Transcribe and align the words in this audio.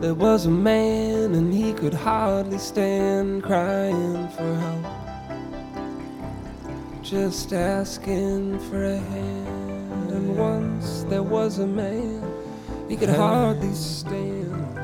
There 0.00 0.14
was 0.14 0.44
a 0.44 0.50
man 0.50 1.34
and 1.34 1.52
he 1.52 1.72
could 1.72 1.94
hardly 1.94 2.58
stand 2.58 3.42
crying 3.42 4.28
for 4.28 4.54
help. 4.54 4.84
Just 7.02 7.52
asking 7.54 8.58
for 8.68 8.84
a 8.84 8.98
hand. 8.98 10.10
And 10.10 10.36
once 10.36 11.04
there 11.08 11.22
was 11.22 11.60
a 11.60 11.66
man, 11.66 12.22
he 12.88 12.96
could 12.96 13.08
hardly 13.08 13.72
stand 13.72 14.74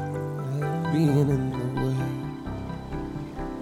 being 0.92 1.28
in 1.28 1.50
the 1.52 1.66
way. 1.82 2.22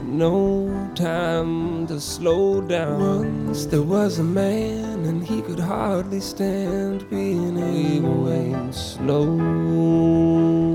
No 0.05 0.93
time 0.95 1.87
to 1.89 2.01
slow 2.01 2.61
down. 2.61 3.45
Once 3.47 3.67
there 3.67 3.83
was 3.83 4.19
a 4.19 4.25
man 4.25 5.05
and 5.05 5.27
he 5.27 5.43
could 5.43 5.59
hardly 5.59 6.21
stand 6.21 7.09
being 7.11 7.57
in 7.59 8.03
the 8.03 8.09
way. 8.09 8.55
Slow. 8.73 9.37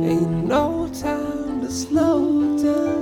Ain't 0.06 0.46
no 0.46 0.65
slow 1.76 2.56
down 2.58 2.95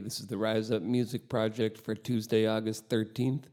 this 0.00 0.18
is 0.18 0.28
the 0.28 0.38
Rise 0.38 0.70
Up 0.70 0.80
Music 0.82 1.28
Project 1.28 1.76
for 1.76 1.94
Tuesday, 1.94 2.46
August 2.46 2.88
13th. 2.88 3.44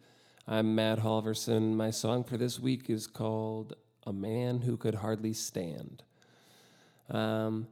I'm 0.48 0.76
Matt 0.76 1.00
Halverson. 1.00 1.74
My 1.74 1.92
song 1.92 2.24
for 2.24 2.38
this 2.38 2.58
week 2.58 2.90
is 2.90 3.06
called 3.06 3.76
A 4.06 4.14
Man 4.14 4.62
Who 4.62 4.78
Could 4.78 4.96
Hardly 4.96 5.34
Stand. 5.34 6.04
Um, 7.10 7.68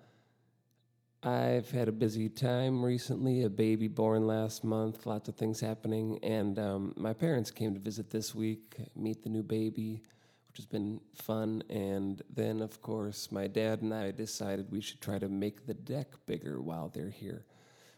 I've 1.23 1.71
had 1.71 1.87
a 1.87 1.93
busy 1.93 2.27
time 2.27 2.83
recently, 2.83 3.43
a 3.43 3.49
baby 3.49 3.87
born 3.87 4.27
last 4.27 4.65
month, 4.65 5.05
lots 5.05 5.29
of 5.29 5.35
things 5.35 5.61
happening, 5.61 6.19
and 6.21 6.59
um, 6.59 6.93
my 6.97 7.13
parents 7.13 7.51
came 7.51 7.73
to 7.75 7.79
visit 7.79 8.09
this 8.09 8.35
week, 8.35 8.75
meet 8.93 9.23
the 9.23 9.29
new 9.29 9.43
baby, 9.43 10.01
which 10.49 10.57
has 10.57 10.65
been 10.65 10.99
fun. 11.13 11.63
And 11.69 12.21
then, 12.29 12.61
of 12.61 12.81
course, 12.81 13.31
my 13.31 13.47
dad 13.47 13.81
and 13.81 13.93
I 13.93 14.11
decided 14.11 14.69
we 14.69 14.81
should 14.81 14.99
try 14.99 15.17
to 15.17 15.29
make 15.29 15.65
the 15.65 15.73
deck 15.73 16.07
bigger 16.25 16.61
while 16.61 16.89
they're 16.89 17.09
here 17.09 17.45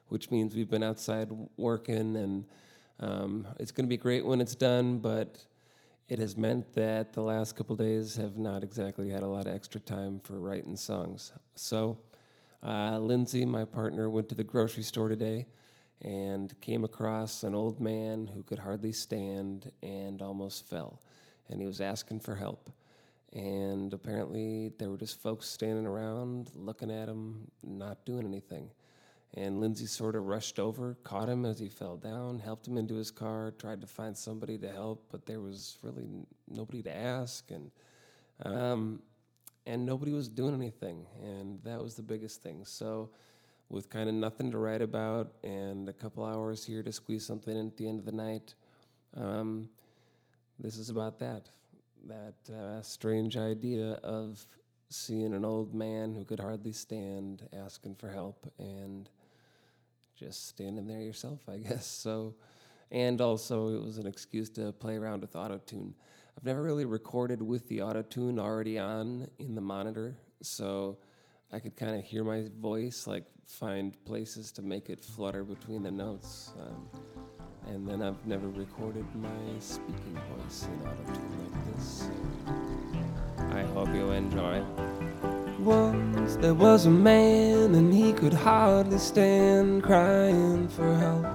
which 0.09 0.31
means 0.31 0.56
we've 0.56 0.69
been 0.69 0.84
outside 0.84 1.29
working, 1.57 2.16
and 2.16 2.45
um, 3.00 3.47
it's 3.59 3.72
going 3.72 3.85
to 3.85 3.90
be 3.90 3.97
great 3.97 4.25
when 4.25 4.41
it's 4.41 4.56
done. 4.56 5.00
But 5.00 5.38
it 6.09 6.19
has 6.19 6.38
meant 6.38 6.73
that 6.73 7.13
the 7.13 7.22
last 7.22 7.56
couple 7.56 7.75
days 7.75 8.16
have 8.16 8.38
not 8.38 8.63
exactly 8.63 9.09
had 9.09 9.23
a 9.23 9.28
lot 9.28 9.45
of 9.45 9.53
extra 9.53 9.81
time 9.81 10.19
for 10.23 10.40
writing 10.40 10.78
songs. 10.78 11.34
So, 11.56 11.97
uh, 12.63 12.97
Lindsay, 13.00 13.45
my 13.45 13.66
partner, 13.66 14.09
went 14.09 14.29
to 14.29 14.35
the 14.35 14.44
grocery 14.44 14.84
store 14.84 15.09
today 15.09 15.45
and 16.01 16.59
came 16.62 16.84
across 16.84 17.44
an 17.44 17.56
old 17.56 17.81
man 17.81 18.28
who 18.28 18.44
could 18.44 18.59
hardly 18.59 18.91
stand 18.91 19.72
and 19.84 20.22
almost 20.22 20.68
fell, 20.68 21.01
and 21.50 21.59
he 21.59 21.66
was 21.68 21.81
asking 21.81 22.19
for 22.22 22.35
help. 22.35 22.69
And 23.34 23.94
apparently, 23.94 24.72
there 24.79 24.89
were 24.89 24.97
just 24.97 25.22
folks 25.22 25.47
standing 25.47 25.85
around 25.85 26.51
looking 26.56 26.89
at 26.89 27.09
him, 27.09 27.51
not 27.63 28.06
doing 28.06 28.25
anything. 28.25 28.69
And 29.33 29.59
Lindsay 29.59 29.85
sort 29.85 30.15
of 30.15 30.25
rushed 30.25 30.57
over, 30.57 30.97
caught 31.03 31.29
him 31.29 31.45
as 31.45 31.59
he 31.59 31.69
fell 31.69 31.97
down, 31.97 32.39
helped 32.39 32.67
him 32.67 32.77
into 32.77 32.95
his 32.95 33.11
car, 33.11 33.53
tried 33.59 33.81
to 33.81 33.88
find 33.88 34.17
somebody 34.17 34.57
to 34.59 34.71
help, 34.71 35.05
but 35.11 35.25
there 35.25 35.41
was 35.41 35.77
really 35.83 36.07
nobody 36.49 36.81
to 36.83 36.95
ask, 36.95 37.51
and 37.51 37.69
um, 38.43 39.01
and 39.65 39.85
nobody 39.85 40.13
was 40.13 40.29
doing 40.29 40.53
anything, 40.53 41.05
and 41.21 41.61
that 41.63 41.81
was 41.81 41.95
the 41.95 42.01
biggest 42.01 42.41
thing. 42.41 42.63
So, 42.63 43.09
with 43.69 43.89
kind 43.89 44.07
of 44.07 44.15
nothing 44.15 44.49
to 44.51 44.57
write 44.57 44.81
about 44.81 45.33
and 45.44 45.89
a 45.89 45.94
couple 45.94 46.23
hours 46.23 46.63
here 46.63 46.81
to 46.81 46.91
squeeze 46.91 47.25
something 47.25 47.55
in 47.55 47.67
at 47.67 47.75
the 47.77 47.88
end 47.88 47.99
of 47.99 48.05
the 48.05 48.13
night, 48.13 48.55
um, 49.15 49.69
this 50.57 50.77
is 50.77 50.89
about 50.89 51.19
that. 51.19 51.49
That 52.05 52.53
uh, 52.53 52.81
strange 52.81 53.35
idea 53.35 53.99
of 54.03 54.45
seeing 54.89 55.33
an 55.33 55.44
old 55.44 55.73
man 55.73 56.15
who 56.15 56.23
could 56.23 56.39
hardly 56.39 56.71
stand 56.71 57.47
asking 57.53 57.95
for 57.95 58.09
help 58.09 58.49
and 58.57 59.09
just 60.17 60.50
standing 60.50 60.88
there 60.88 61.01
yourself, 61.01 61.39
I 61.47 61.57
guess. 61.69 61.85
So, 61.85 62.35
and 62.91 63.22
also 63.22 63.69
it 63.69 63.83
was 63.83 63.97
an 63.97 64.07
excuse 64.07 64.50
to 64.51 64.72
play 64.73 64.95
around 64.95 65.22
with 65.22 65.35
auto 65.35 65.59
tune. 65.66 65.94
I've 66.38 66.45
never 66.45 66.61
really 66.61 66.85
recorded 66.85 67.41
with 67.41 67.67
the 67.67 67.81
auto 67.81 68.03
tune 68.03 68.39
already 68.39 68.77
on 68.77 69.27
in 69.39 69.56
the 69.56 69.61
monitor, 69.61 70.16
so 70.41 70.97
I 71.51 71.59
could 71.59 71.75
kind 71.75 71.95
of 71.95 72.03
hear 72.03 72.23
my 72.23 72.45
voice, 72.59 73.07
like 73.07 73.25
find 73.47 73.97
places 74.06 74.51
to 74.53 74.61
make 74.61 74.89
it 74.89 75.00
flutter 75.00 75.44
between 75.44 75.81
the 75.81 75.91
notes. 75.91 76.51
Um, 76.59 76.88
and 77.67 77.88
then 77.88 78.01
I've 78.01 78.25
never 78.25 78.50
recorded 78.50 79.06
my 79.16 79.59
speaking 79.59 80.19
voice 80.38 80.67
in 80.67 80.88
auto 80.88 81.13
tune 81.13 81.51
like 81.51 81.75
this. 81.75 82.03
So 82.03 83.57
I 83.57 83.63
hope 83.73 83.94
you 83.94 84.11
enjoy. 84.11 84.63
Once 86.27 86.41
there 86.41 86.53
was 86.53 86.85
a 86.85 86.89
man 86.89 87.73
and 87.73 87.93
he 87.93 88.11
could 88.11 88.33
hardly 88.33 88.97
stand 88.97 89.81
crying 89.81 90.67
for 90.67 90.93
help. 90.95 91.25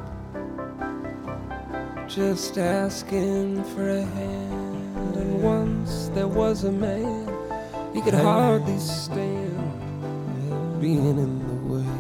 Just 2.07 2.59
asking 2.59 3.65
for 3.73 3.89
a 3.89 4.03
hand. 4.03 5.17
And 5.17 5.43
once 5.43 6.11
there 6.13 6.29
was 6.29 6.65
a 6.65 6.71
man, 6.71 7.27
he 7.95 8.03
could 8.03 8.13
hardly 8.13 8.79
stand 8.79 9.73
being 10.79 11.17
in 11.19 11.39
the 11.49 11.75
way. 11.75 11.97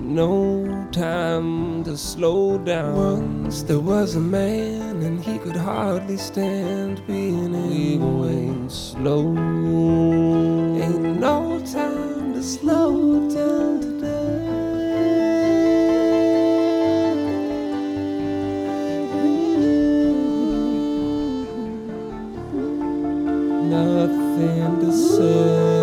No 0.00 0.88
time 0.90 1.84
to 1.84 1.96
slow 1.96 2.58
down. 2.58 2.96
Once 2.96 3.62
there 3.62 3.78
was 3.78 4.16
a 4.16 4.20
man 4.20 5.02
and 5.04 5.22
he 5.24 5.38
could 5.38 5.54
hardly 5.54 6.16
stand 6.16 7.00
being 7.06 7.54
in 7.54 8.00
the 8.00 8.06
way. 8.06 8.68
Slow. 8.68 10.57
Nothing 23.68 24.80
to 24.80 24.90
say. 24.90 25.77